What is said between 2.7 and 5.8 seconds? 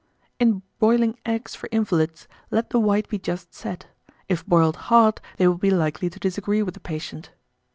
the white be just set; if boiled hard, they will be